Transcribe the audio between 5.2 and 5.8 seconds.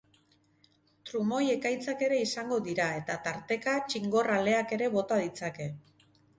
ditzake.